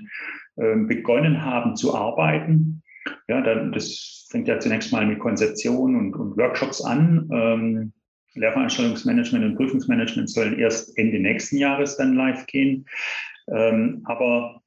begonnen 0.57 1.45
haben 1.45 1.75
zu 1.75 1.97
arbeiten. 1.97 2.84
Ja, 3.29 3.41
dann, 3.41 3.73
das 3.73 4.27
fängt 4.31 4.49
ja 4.49 4.59
zunächst 4.59 4.93
mal 4.93 5.07
mit 5.07 5.19
Konzeption 5.19 5.97
und, 5.97 6.15
und 6.15 6.37
Workshops 6.37 6.83
an. 6.83 7.29
Ähm, 7.33 7.93
Lehrveranstaltungsmanagement 8.35 9.45
und 9.45 9.57
Prüfungsmanagement 9.57 10.29
sollen 10.29 10.59
erst 10.59 10.97
Ende 10.99 11.21
nächsten 11.21 11.57
Jahres 11.57 11.97
dann 11.97 12.15
live 12.15 12.47
gehen. 12.47 12.85
Ähm, 13.49 14.03
aber 14.05 14.61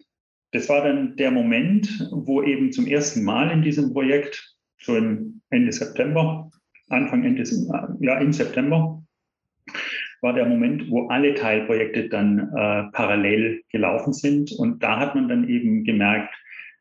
das 0.52 0.70
war 0.70 0.84
dann 0.84 1.16
der 1.18 1.32
Moment, 1.32 2.08
wo 2.12 2.42
eben 2.42 2.72
zum 2.72 2.88
ersten 2.88 3.24
Mal 3.24 3.52
in 3.52 3.62
diesem 3.62 3.94
Projekt 3.94 4.56
so 4.80 4.96
im 4.96 5.42
Ende 5.50 5.72
September, 5.72 6.50
Anfang 6.90 7.26
Ende, 7.26 7.44
ja, 8.00 8.18
im 8.20 8.32
September, 8.32 9.04
war 10.22 10.34
der 10.34 10.46
Moment, 10.46 10.90
wo 10.90 11.08
alle 11.08 11.34
Teilprojekte 11.34 12.10
dann 12.10 12.40
äh, 12.40 12.84
parallel 12.92 13.62
gelaufen 13.72 14.14
sind. 14.14 14.52
Und 14.58 14.82
da 14.82 15.00
hat 15.00 15.16
man 15.16 15.28
dann 15.28 15.48
eben 15.50 15.84
gemerkt, 15.84 16.34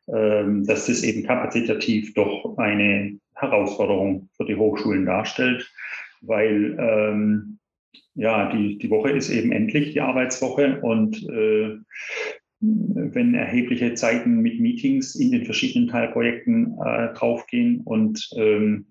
dass 0.07 0.85
das 0.85 1.03
eben 1.03 1.23
kapazitativ 1.23 2.13
doch 2.13 2.57
eine 2.57 3.19
Herausforderung 3.35 4.29
für 4.37 4.45
die 4.45 4.55
Hochschulen 4.55 5.05
darstellt, 5.05 5.69
weil 6.21 6.77
ähm, 6.79 7.59
ja, 8.15 8.51
die, 8.51 8.77
die 8.77 8.89
Woche 8.89 9.11
ist 9.11 9.29
eben 9.29 9.51
endlich 9.51 9.93
die 9.93 10.01
Arbeitswoche 10.01 10.81
und 10.81 11.21
äh, 11.29 11.77
wenn 12.59 13.35
erhebliche 13.35 13.93
Zeiten 13.93 14.41
mit 14.41 14.59
Meetings 14.59 15.13
in 15.15 15.31
den 15.31 15.45
verschiedenen 15.45 15.87
Teilprojekten 15.87 16.77
äh, 16.83 17.13
draufgehen 17.13 17.81
und 17.81 18.27
ähm, 18.35 18.87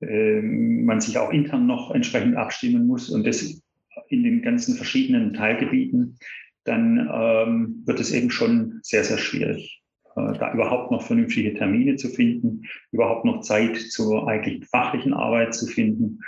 äh, 0.00 0.42
man 0.42 1.00
sich 1.00 1.16
auch 1.16 1.32
intern 1.32 1.66
noch 1.66 1.94
entsprechend 1.94 2.36
abstimmen 2.36 2.86
muss 2.86 3.08
und 3.08 3.26
das 3.26 3.62
in 4.08 4.22
den 4.22 4.42
ganzen 4.42 4.76
verschiedenen 4.76 5.32
Teilgebieten, 5.32 6.18
dann 6.64 7.08
ähm, 7.10 7.82
wird 7.86 8.00
es 8.00 8.12
eben 8.12 8.30
schon 8.30 8.80
sehr, 8.82 9.04
sehr 9.04 9.18
schwierig, 9.18 9.82
da 10.16 10.52
überhaupt 10.52 10.90
noch 10.90 11.02
vernünftige 11.02 11.54
Termine 11.54 11.96
zu 11.96 12.08
finden, 12.08 12.62
überhaupt 12.90 13.24
noch 13.24 13.40
Zeit 13.42 13.76
zur 13.76 14.26
eigentlichen 14.26 14.64
fachlichen 14.64 15.12
Arbeit 15.12 15.54
zu 15.54 15.66
finden. 15.66 16.20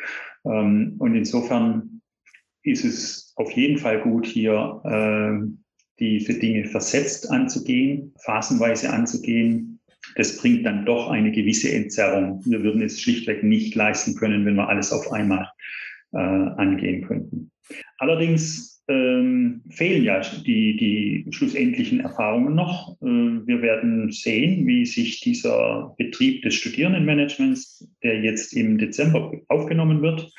Ähm, 0.45 0.97
und 0.99 1.15
insofern 1.15 2.01
ist 2.63 2.85
es 2.85 3.33
auf 3.37 3.51
jeden 3.53 3.79
Fall 3.79 4.01
gut, 4.03 4.27
hier 4.27 4.83
äh, 4.85 5.47
diese 5.99 6.39
Dinge 6.39 6.67
versetzt 6.67 7.31
anzugehen, 7.31 8.15
phasenweise 8.25 8.93
anzugehen. 8.93 9.81
Das 10.17 10.37
bringt 10.37 10.65
dann 10.65 10.85
doch 10.85 11.11
eine 11.11 11.33
gewisse 11.33 11.73
Entzerrung. 11.73 12.43
Wir 12.45 12.63
würden 12.63 12.83
es 12.83 13.01
schlichtweg 13.01 13.43
nicht 13.43 13.75
leisten 13.75 14.15
können, 14.15 14.45
wenn 14.45 14.55
wir 14.55 14.69
alles 14.69 14.93
auf 14.93 15.11
einmal 15.13 15.49
äh, 16.13 16.19
angehen 16.19 17.07
könnten. 17.07 17.51
Allerdings 17.99 18.78
ähm, 18.89 19.63
fehlen 19.71 20.03
ja 20.03 20.21
die, 20.21 20.77
die 20.77 21.27
schlussendlichen 21.31 22.01
Erfahrungen 22.01 22.55
noch. 22.55 22.97
Äh, 23.03 23.07
wir 23.47 23.61
werden 23.63 24.11
sehen, 24.11 24.67
wie 24.67 24.87
sich 24.87 25.21
dieser 25.21 25.95
Betrieb 25.99 26.43
des 26.43 26.55
Studierendenmanagements, 26.55 27.87
der 28.03 28.21
jetzt 28.23 28.55
im 28.55 28.79
Dezember 28.79 29.33
aufgenommen 29.49 30.01
wird, 30.01 30.33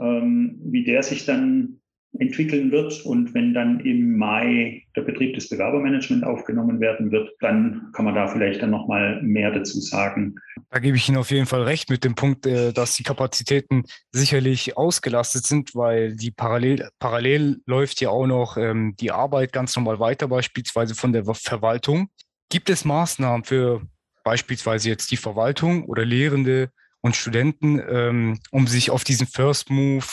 ähm, 0.00 0.60
wie 0.64 0.84
der 0.84 1.02
sich 1.02 1.24
dann 1.24 1.80
entwickeln 2.18 2.72
wird. 2.72 3.04
Und 3.04 3.34
wenn 3.34 3.54
dann 3.54 3.80
im 3.80 4.16
Mai 4.16 4.84
der 4.96 5.02
Betrieb 5.02 5.34
des 5.34 5.48
Bewerbermanagement 5.48 6.24
aufgenommen 6.24 6.80
werden 6.80 7.10
wird, 7.10 7.30
dann 7.40 7.90
kann 7.92 8.04
man 8.04 8.14
da 8.14 8.26
vielleicht 8.28 8.62
dann 8.62 8.70
nochmal 8.70 9.22
mehr 9.22 9.50
dazu 9.52 9.80
sagen. 9.80 10.34
Da 10.70 10.78
gebe 10.78 10.96
ich 10.96 11.08
Ihnen 11.08 11.18
auf 11.18 11.30
jeden 11.30 11.46
Fall 11.46 11.62
recht 11.62 11.90
mit 11.90 12.04
dem 12.04 12.14
Punkt, 12.14 12.46
äh, 12.46 12.72
dass 12.72 12.94
die 12.94 13.02
Kapazitäten 13.02 13.84
sicherlich 14.12 14.76
ausgelastet 14.76 15.46
sind, 15.46 15.74
weil 15.74 16.16
die 16.16 16.30
parallel, 16.30 16.88
parallel 16.98 17.60
läuft 17.66 18.00
ja 18.00 18.10
auch 18.10 18.26
noch 18.26 18.56
ähm, 18.56 18.94
die 18.98 19.10
Arbeit 19.10 19.52
ganz 19.52 19.74
normal 19.76 20.00
weiter, 20.00 20.28
beispielsweise 20.28 20.94
von 20.94 21.12
der 21.12 21.24
Verwaltung. 21.24 22.10
Gibt 22.48 22.70
es 22.70 22.84
Maßnahmen 22.84 23.44
für 23.44 23.82
beispielsweise 24.24 24.88
jetzt 24.88 25.10
die 25.10 25.16
Verwaltung 25.16 25.84
oder 25.84 26.04
Lehrende 26.04 26.70
und 27.00 27.16
Studenten, 27.16 27.80
ähm, 27.88 28.38
um 28.50 28.66
sich 28.66 28.90
auf 28.90 29.04
diesen 29.04 29.26
First 29.26 29.70
Move 29.70 30.06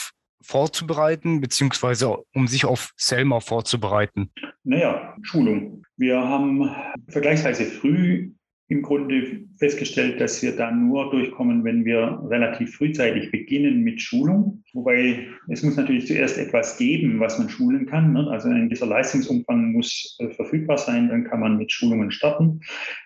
vorzubereiten, 0.47 1.41
beziehungsweise 1.41 2.17
um 2.33 2.47
sich 2.47 2.65
auf 2.65 2.93
Selma 2.95 3.41
vorzubereiten? 3.41 4.31
Naja, 4.63 5.15
Schulung. 5.21 5.83
Wir 5.97 6.17
haben 6.17 6.69
vergleichsweise 7.09 7.65
früh 7.65 8.31
im 8.69 8.81
Grunde 8.81 9.41
festgestellt, 9.57 10.19
dass 10.19 10.41
wir 10.43 10.55
da 10.55 10.71
nur 10.71 11.09
durchkommen, 11.09 11.63
wenn 11.63 11.85
wir 11.85 12.21
relativ 12.29 12.75
frühzeitig 12.75 13.31
beginnen 13.31 13.81
mit 13.81 14.01
Schulung. 14.01 14.63
Wobei 14.73 15.27
es 15.49 15.63
muss 15.63 15.77
natürlich 15.77 16.07
zuerst 16.07 16.37
etwas 16.37 16.77
geben, 16.77 17.19
was 17.19 17.39
man 17.39 17.49
schulen 17.49 17.85
kann. 17.85 18.13
Ne? 18.13 18.27
Also 18.29 18.49
ein 18.49 18.67
gewisser 18.67 18.87
Leistungsumfang 18.87 19.71
muss 19.71 20.17
äh, 20.19 20.29
verfügbar 20.31 20.77
sein, 20.77 21.09
dann 21.09 21.23
kann 21.23 21.39
man 21.39 21.57
mit 21.57 21.71
Schulungen 21.71 22.11
starten. 22.11 22.61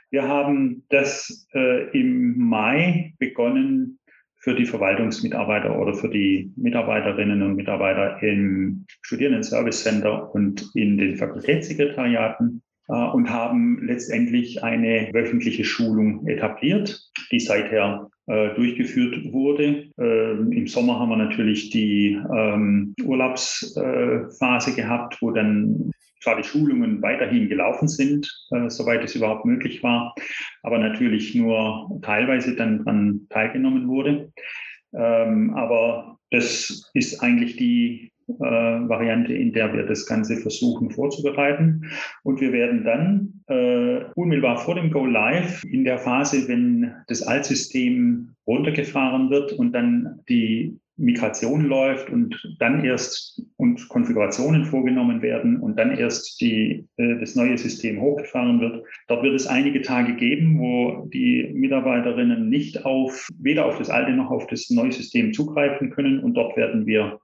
Wir 0.09 0.27
haben 0.27 0.83
das 0.89 1.47
äh, 1.53 1.89
im 1.97 2.37
Mai 2.37 3.13
begonnen, 3.17 3.99
für 4.41 4.55
die 4.55 4.65
Verwaltungsmitarbeiter 4.65 5.79
oder 5.79 5.93
für 5.93 6.09
die 6.09 6.51
Mitarbeiterinnen 6.55 7.43
und 7.43 7.55
Mitarbeiter 7.55 8.21
im 8.23 8.85
Studierendenservice 9.03 9.83
Center 9.83 10.33
und 10.33 10.69
in 10.73 10.97
den 10.97 11.15
Fakultätssekretariaten 11.15 12.61
äh, 12.87 12.93
und 12.93 13.29
haben 13.29 13.79
letztendlich 13.85 14.63
eine 14.63 15.09
wöchentliche 15.13 15.63
Schulung 15.63 16.27
etabliert, 16.27 16.99
die 17.31 17.39
seither 17.39 18.09
äh, 18.25 18.55
durchgeführt 18.55 19.31
wurde. 19.31 19.91
Ähm, 19.99 20.51
Im 20.51 20.65
Sommer 20.65 20.99
haben 20.99 21.09
wir 21.09 21.17
natürlich 21.17 21.69
die 21.69 22.19
ähm, 22.35 22.95
Urlaubsphase 23.03 24.75
gehabt, 24.75 25.21
wo 25.21 25.29
dann 25.31 25.91
die 26.25 26.43
Schulungen 26.43 27.01
weiterhin 27.01 27.49
gelaufen 27.49 27.87
sind, 27.87 28.31
äh, 28.51 28.69
soweit 28.69 29.03
es 29.03 29.15
überhaupt 29.15 29.45
möglich 29.45 29.83
war, 29.83 30.13
aber 30.63 30.77
natürlich 30.77 31.35
nur 31.35 31.99
teilweise 32.01 32.55
dann 32.55 32.79
daran 32.79 33.27
teilgenommen 33.29 33.87
wurde. 33.87 34.31
Ähm, 34.93 35.53
aber 35.55 36.17
das 36.29 36.89
ist 36.93 37.21
eigentlich 37.21 37.55
die 37.57 38.11
äh, 38.27 38.43
Variante, 38.43 39.33
in 39.33 39.51
der 39.53 39.73
wir 39.73 39.85
das 39.85 40.05
Ganze 40.05 40.37
versuchen 40.37 40.91
vorzubereiten. 40.91 41.89
Und 42.23 42.39
wir 42.39 42.53
werden 42.53 42.83
dann 42.83 43.41
äh, 43.47 44.05
unmittelbar 44.15 44.57
vor 44.57 44.75
dem 44.75 44.91
Go 44.91 45.05
Live 45.05 45.63
in 45.63 45.83
der 45.83 45.97
Phase, 45.97 46.47
wenn 46.47 46.93
das 47.07 47.21
Altsystem 47.23 48.35
runtergefahren 48.47 49.29
wird 49.29 49.53
und 49.53 49.73
dann 49.73 50.21
die 50.29 50.79
Migration 51.01 51.65
läuft 51.65 52.09
und 52.09 52.55
dann 52.59 52.85
erst 52.85 53.41
und 53.57 53.89
Konfigurationen 53.89 54.65
vorgenommen 54.65 55.21
werden 55.21 55.59
und 55.59 55.77
dann 55.77 55.97
erst 55.97 56.39
die, 56.41 56.87
äh, 56.97 57.19
das 57.19 57.35
neue 57.35 57.57
System 57.57 57.99
hochgefahren 57.99 58.59
wird. 58.59 58.85
Dort 59.07 59.23
wird 59.23 59.35
es 59.35 59.47
einige 59.47 59.81
Tage 59.81 60.15
geben, 60.15 60.59
wo 60.59 61.07
die 61.11 61.49
Mitarbeiterinnen 61.53 62.49
nicht 62.49 62.85
auf, 62.85 63.27
weder 63.39 63.65
auf 63.65 63.77
das 63.77 63.89
alte 63.89 64.11
noch 64.11 64.31
auf 64.31 64.47
das 64.47 64.69
neue 64.69 64.91
System 64.91 65.33
zugreifen 65.33 65.89
können. 65.89 66.19
Und 66.19 66.35
dort 66.35 66.55
werden 66.55 66.85
wir 66.85 67.19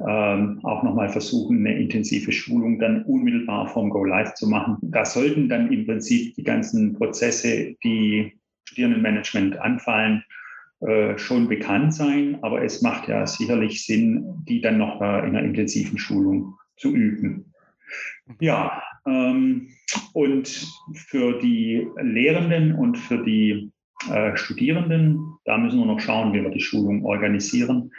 ähm, 0.00 0.60
auch 0.62 0.82
nochmal 0.82 1.08
versuchen, 1.08 1.58
eine 1.58 1.78
intensive 1.80 2.32
Schulung 2.32 2.78
dann 2.78 3.02
unmittelbar 3.04 3.68
vom 3.68 3.90
Go 3.90 4.04
Live 4.04 4.34
zu 4.34 4.48
machen. 4.48 4.76
Da 4.82 5.04
sollten 5.04 5.48
dann 5.48 5.72
im 5.72 5.86
Prinzip 5.86 6.34
die 6.34 6.44
ganzen 6.44 6.94
Prozesse, 6.94 7.74
die 7.82 8.32
Studierendenmanagement 8.68 9.58
anfallen, 9.58 10.22
äh, 10.80 11.16
schon 11.18 11.48
bekannt 11.48 11.94
sein, 11.94 12.38
aber 12.42 12.62
es 12.62 12.82
macht 12.82 13.08
ja 13.08 13.26
sicherlich 13.26 13.84
Sinn, 13.84 14.44
die 14.48 14.60
dann 14.60 14.78
noch 14.78 15.00
in 15.00 15.06
einer 15.06 15.42
intensiven 15.42 15.98
Schulung 15.98 16.54
zu 16.76 16.94
üben. 16.94 17.52
Ja, 18.40 18.82
ähm, 19.06 19.68
und 20.12 20.68
für 20.94 21.38
die 21.40 21.86
Lehrenden 22.00 22.74
und 22.74 22.98
für 22.98 23.22
die 23.22 23.72
äh, 24.10 24.36
Studierenden. 24.36 25.38
Da 25.44 25.56
müssen 25.56 25.78
wir 25.78 25.86
noch 25.86 26.00
schauen, 26.00 26.32
wie 26.32 26.42
wir 26.42 26.50
die 26.50 26.60
Schulung 26.60 27.04
organisieren. 27.04 27.90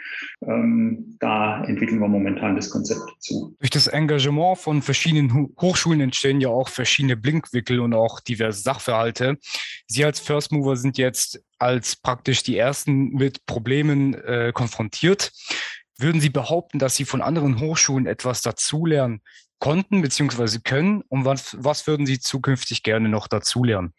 Ähm, 0.42 1.16
da 1.18 1.64
entwickeln 1.64 1.98
wir 1.98 2.08
momentan 2.08 2.56
das 2.56 2.70
Konzept 2.70 3.00
dazu. 3.14 3.56
Durch 3.58 3.70
das 3.70 3.88
Engagement 3.88 4.58
von 4.58 4.80
verschiedenen 4.80 5.50
Hochschulen 5.60 6.00
entstehen 6.00 6.40
ja 6.40 6.48
auch 6.48 6.68
verschiedene 6.68 7.16
Blinkwickel 7.16 7.80
und 7.80 7.94
auch 7.94 8.20
diverse 8.20 8.62
Sachverhalte. 8.62 9.38
Sie 9.86 10.04
als 10.04 10.20
First 10.20 10.52
Mover 10.52 10.76
sind 10.76 10.98
jetzt 10.98 11.42
als 11.58 11.96
praktisch 11.96 12.42
die 12.42 12.56
ersten 12.56 13.10
mit 13.10 13.44
Problemen 13.46 14.14
äh, 14.14 14.52
konfrontiert. 14.54 15.32
Würden 15.98 16.20
Sie 16.20 16.30
behaupten, 16.30 16.78
dass 16.78 16.96
Sie 16.96 17.04
von 17.04 17.22
anderen 17.22 17.60
Hochschulen 17.60 18.06
etwas 18.06 18.42
dazulernen 18.42 19.20
konnten 19.58 20.02
bzw. 20.02 20.60
können? 20.62 21.02
Und 21.08 21.24
was, 21.24 21.56
was 21.58 21.86
würden 21.86 22.06
Sie 22.06 22.20
zukünftig 22.20 22.82
gerne 22.82 23.08
noch 23.08 23.26
dazulernen? 23.26 23.92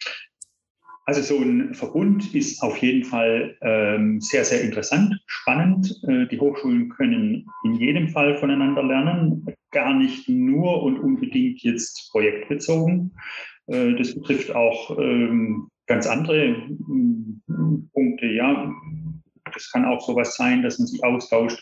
Also 1.10 1.24
so 1.24 1.42
ein 1.42 1.74
Verbund 1.74 2.36
ist 2.36 2.62
auf 2.62 2.78
jeden 2.78 3.04
Fall 3.04 3.58
ähm, 3.62 4.22
sehr, 4.22 4.46
sehr 4.46 4.62
interessant, 4.62 5.20
spannend. 5.26 6.00
Äh, 6.08 6.28
die 6.28 6.40
Hochschulen 6.40 6.90
können 6.90 7.48
in 7.64 7.74
jedem 7.74 8.10
Fall 8.10 8.38
voneinander 8.38 8.84
lernen, 8.84 9.44
gar 9.72 9.96
nicht 9.96 10.30
nur 10.30 10.84
und 10.84 11.00
unbedingt 11.00 11.64
jetzt 11.64 12.12
projektbezogen. 12.12 13.12
Äh, 13.66 13.96
das 13.96 14.14
betrifft 14.14 14.54
auch 14.54 15.00
ähm, 15.00 15.70
ganz 15.90 16.08
andere 16.08 16.50
äh, 16.50 16.56
Punkte, 17.94 18.28
ja, 18.28 18.72
das 19.54 19.72
kann 19.72 19.86
auch 19.86 20.00
sowas 20.06 20.36
sein, 20.36 20.62
dass 20.62 20.80
man 20.80 20.88
sich 20.88 21.04
austauscht. 21.04 21.60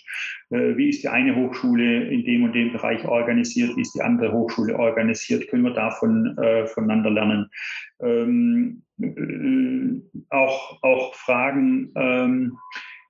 Äh, 0.50 0.76
wie 0.78 0.90
ist 0.90 1.02
die 1.02 1.08
eine 1.08 1.36
Hochschule 1.36 2.10
in 2.10 2.26
dem 2.26 2.44
und 2.44 2.54
dem 2.54 2.74
Bereich 2.74 3.04
organisiert? 3.06 3.76
Wie 3.76 3.82
ist 3.82 3.96
die 3.96 4.02
andere 4.02 4.32
Hochschule 4.32 4.78
organisiert? 4.78 5.48
Können 5.48 5.63
wir 5.63 5.74
davon 5.74 6.38
äh, 6.38 6.68
voneinander 6.68 7.10
lernen? 7.10 7.50
Ähm, 8.02 8.84
äh, 9.02 10.26
auch, 10.30 10.84
auch 10.84 11.16
Fragen, 11.16 11.92
ähm, 11.96 12.58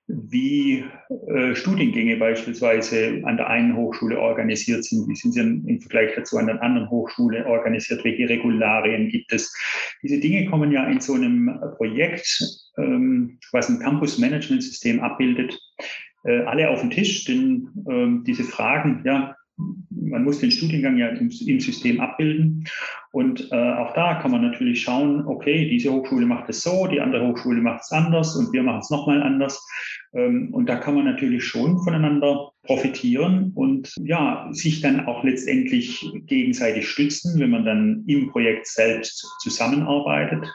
wie 0.08 0.84
äh, 1.28 1.54
Studiengänge 1.54 2.16
beispielsweise 2.16 3.20
an 3.24 3.36
der 3.36 3.48
einen 3.48 3.76
Hochschule 3.76 4.18
organisiert 4.18 4.84
sind, 4.84 5.06
wie 5.06 5.14
sind 5.14 5.32
sie 5.32 5.40
im 5.40 5.80
Vergleich 5.80 6.14
dazu 6.16 6.38
an 6.38 6.46
der 6.46 6.62
anderen 6.62 6.88
Hochschule 6.88 7.44
organisiert, 7.46 8.02
welche 8.04 8.28
Regularien 8.28 9.08
gibt 9.10 9.32
es. 9.32 9.54
Diese 10.02 10.18
Dinge 10.18 10.46
kommen 10.46 10.72
ja 10.72 10.88
in 10.88 11.00
so 11.00 11.12
einem 11.12 11.60
Projekt, 11.76 12.42
ähm, 12.78 13.38
was 13.52 13.68
ein 13.68 13.80
Campus-Management-System 13.80 15.00
abbildet, 15.00 15.60
äh, 16.24 16.40
alle 16.40 16.70
auf 16.70 16.80
den 16.80 16.90
Tisch, 16.90 17.24
denn 17.24 17.68
ähm, 17.88 18.24
diese 18.26 18.44
Fragen, 18.44 19.02
ja, 19.04 19.36
man 20.08 20.24
muss 20.24 20.40
den 20.40 20.50
Studiengang 20.50 20.96
ja 20.96 21.08
im, 21.08 21.30
im 21.30 21.60
System 21.60 22.00
abbilden. 22.00 22.64
Und 23.12 23.48
äh, 23.52 23.72
auch 23.74 23.94
da 23.94 24.16
kann 24.20 24.30
man 24.30 24.42
natürlich 24.42 24.82
schauen, 24.82 25.26
okay, 25.26 25.68
diese 25.68 25.92
Hochschule 25.92 26.26
macht 26.26 26.48
es 26.48 26.62
so, 26.62 26.86
die 26.86 27.00
andere 27.00 27.26
Hochschule 27.26 27.60
macht 27.60 27.82
es 27.82 27.92
anders 27.92 28.36
und 28.36 28.52
wir 28.52 28.62
machen 28.62 28.80
es 28.80 28.90
nochmal 28.90 29.22
anders. 29.22 29.66
Ähm, 30.14 30.52
und 30.52 30.68
da 30.68 30.76
kann 30.76 30.94
man 30.94 31.04
natürlich 31.04 31.44
schon 31.44 31.78
voneinander 31.78 32.52
profitieren 32.62 33.52
und 33.54 33.92
ja, 34.00 34.48
sich 34.50 34.80
dann 34.80 35.06
auch 35.06 35.24
letztendlich 35.24 36.06
gegenseitig 36.26 36.88
stützen, 36.88 37.40
wenn 37.40 37.50
man 37.50 37.64
dann 37.64 38.04
im 38.06 38.28
Projekt 38.30 38.66
selbst 38.66 39.26
zusammenarbeitet. 39.40 40.46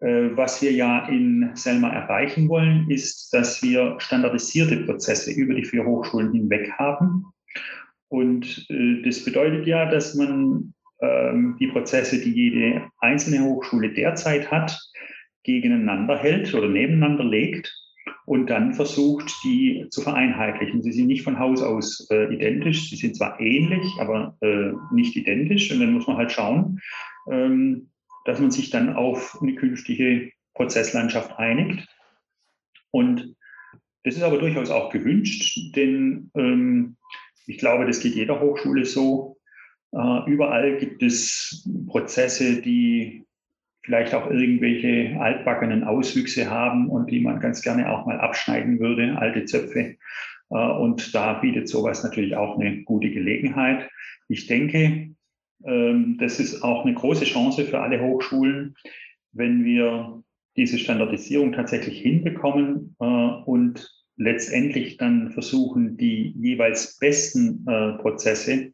Äh, 0.00 0.30
was 0.36 0.60
wir 0.62 0.72
ja 0.72 1.06
in 1.08 1.50
Selma 1.54 1.90
erreichen 1.90 2.48
wollen, 2.48 2.90
ist, 2.90 3.32
dass 3.32 3.62
wir 3.62 3.96
standardisierte 3.98 4.78
Prozesse 4.78 5.32
über 5.32 5.54
die 5.54 5.64
vier 5.64 5.84
Hochschulen 5.84 6.32
hinweg 6.32 6.72
haben 6.78 7.26
und 8.14 8.66
äh, 8.70 9.02
das 9.02 9.24
bedeutet 9.24 9.66
ja, 9.66 9.90
dass 9.90 10.14
man 10.14 10.72
ähm, 11.02 11.56
die 11.58 11.66
Prozesse, 11.66 12.20
die 12.20 12.30
jede 12.30 12.86
einzelne 13.00 13.44
Hochschule 13.44 13.92
derzeit 13.92 14.52
hat, 14.52 14.80
gegeneinander 15.42 16.16
hält 16.16 16.54
oder 16.54 16.68
nebeneinander 16.68 17.24
legt 17.24 17.74
und 18.24 18.50
dann 18.50 18.72
versucht, 18.72 19.34
die 19.42 19.88
zu 19.90 20.00
vereinheitlichen. 20.00 20.80
Sie 20.80 20.92
sind 20.92 21.08
nicht 21.08 21.24
von 21.24 21.40
Haus 21.40 21.60
aus 21.60 22.06
äh, 22.12 22.32
identisch, 22.32 22.88
sie 22.88 22.94
sind 22.94 23.16
zwar 23.16 23.40
ähnlich, 23.40 23.84
aber 23.98 24.36
äh, 24.42 24.70
nicht 24.94 25.16
identisch. 25.16 25.72
Und 25.72 25.80
dann 25.80 25.92
muss 25.92 26.06
man 26.06 26.16
halt 26.16 26.30
schauen, 26.30 26.78
ähm, 27.28 27.90
dass 28.26 28.38
man 28.38 28.52
sich 28.52 28.70
dann 28.70 28.94
auf 28.94 29.36
eine 29.42 29.56
künftige 29.56 30.30
Prozesslandschaft 30.54 31.36
einigt. 31.36 31.84
Und 32.92 33.34
das 34.04 34.14
ist 34.14 34.22
aber 34.22 34.38
durchaus 34.38 34.70
auch 34.70 34.90
gewünscht, 34.90 35.74
denn 35.74 36.30
ähm, 36.36 36.96
ich 37.46 37.58
glaube, 37.58 37.86
das 37.86 38.00
geht 38.00 38.14
jeder 38.14 38.40
Hochschule 38.40 38.84
so. 38.84 39.38
Äh, 39.92 40.30
überall 40.30 40.78
gibt 40.78 41.02
es 41.02 41.68
Prozesse, 41.86 42.60
die 42.60 43.24
vielleicht 43.82 44.14
auch 44.14 44.30
irgendwelche 44.30 45.20
altbackenen 45.20 45.84
Auswüchse 45.84 46.48
haben 46.50 46.88
und 46.88 47.10
die 47.10 47.20
man 47.20 47.40
ganz 47.40 47.60
gerne 47.60 47.90
auch 47.90 48.06
mal 48.06 48.18
abschneiden 48.18 48.80
würde, 48.80 49.18
alte 49.18 49.44
Zöpfe. 49.44 49.96
Und 50.48 51.14
da 51.14 51.34
bietet 51.34 51.68
sowas 51.68 52.02
natürlich 52.02 52.36
auch 52.36 52.58
eine 52.58 52.82
gute 52.84 53.10
Gelegenheit. 53.10 53.90
Ich 54.28 54.46
denke, 54.46 55.14
ähm, 55.64 56.16
das 56.18 56.40
ist 56.40 56.62
auch 56.62 56.84
eine 56.84 56.94
große 56.94 57.24
Chance 57.24 57.64
für 57.64 57.80
alle 57.80 58.00
Hochschulen, 58.00 58.74
wenn 59.32 59.64
wir 59.64 60.22
diese 60.56 60.78
Standardisierung 60.78 61.52
tatsächlich 61.52 62.00
hinbekommen 62.00 62.96
äh, 63.00 63.04
und 63.04 63.90
letztendlich 64.16 64.96
dann 64.96 65.32
versuchen, 65.32 65.96
die 65.96 66.34
jeweils 66.36 66.98
besten 66.98 67.64
äh, 67.68 67.98
Prozesse 67.98 68.72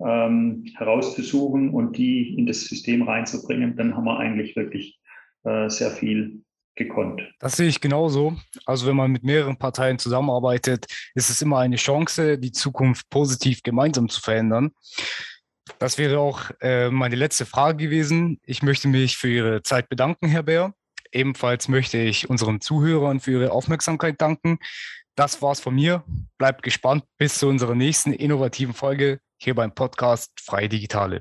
ähm, 0.00 0.64
herauszusuchen 0.76 1.70
und 1.70 1.96
die 1.96 2.34
in 2.36 2.46
das 2.46 2.62
System 2.62 3.02
reinzubringen, 3.02 3.76
dann 3.76 3.96
haben 3.96 4.04
wir 4.04 4.18
eigentlich 4.18 4.56
wirklich 4.56 5.00
äh, 5.44 5.68
sehr 5.68 5.90
viel 5.90 6.42
gekonnt. 6.74 7.22
Das 7.38 7.56
sehe 7.56 7.68
ich 7.68 7.80
genauso. 7.80 8.36
Also 8.64 8.86
wenn 8.86 8.96
man 8.96 9.12
mit 9.12 9.24
mehreren 9.24 9.56
Parteien 9.56 9.98
zusammenarbeitet, 9.98 10.86
ist 11.14 11.30
es 11.30 11.42
immer 11.42 11.58
eine 11.58 11.76
Chance, 11.76 12.38
die 12.38 12.52
Zukunft 12.52 13.08
positiv 13.10 13.62
gemeinsam 13.62 14.08
zu 14.08 14.20
verändern. 14.20 14.72
Das 15.78 15.98
wäre 15.98 16.18
auch 16.18 16.50
äh, 16.60 16.90
meine 16.90 17.16
letzte 17.16 17.46
Frage 17.46 17.84
gewesen. 17.84 18.40
Ich 18.44 18.62
möchte 18.62 18.88
mich 18.88 19.16
für 19.16 19.28
Ihre 19.28 19.62
Zeit 19.62 19.88
bedanken, 19.88 20.28
Herr 20.28 20.42
Bär. 20.42 20.74
Ebenfalls 21.12 21.68
möchte 21.68 21.98
ich 21.98 22.28
unseren 22.30 22.60
Zuhörern 22.60 23.20
für 23.20 23.32
ihre 23.32 23.52
Aufmerksamkeit 23.52 24.20
danken. 24.20 24.58
Das 25.14 25.42
war's 25.42 25.60
von 25.60 25.74
mir. 25.74 26.02
Bleibt 26.38 26.62
gespannt 26.62 27.04
bis 27.18 27.38
zu 27.38 27.48
unserer 27.48 27.74
nächsten 27.74 28.12
innovativen 28.14 28.72
Folge 28.74 29.20
hier 29.36 29.54
beim 29.54 29.74
Podcast 29.74 30.32
Freie 30.40 30.70
Digitale. 30.70 31.20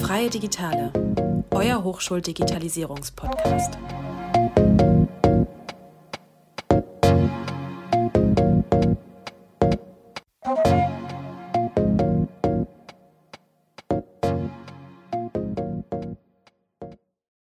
Freie 0.00 0.30
Digitale, 0.30 0.92
euer 1.50 1.82
Hochschuldigitalisierungspodcast. 1.82 3.78